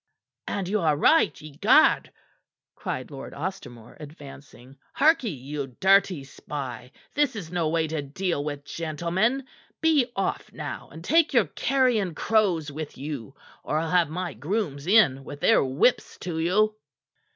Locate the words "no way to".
7.51-8.01